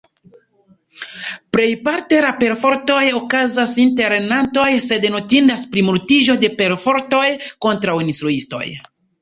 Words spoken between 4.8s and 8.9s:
sed notindas plimultiĝo de perfortoj kontraŭ instruistoj.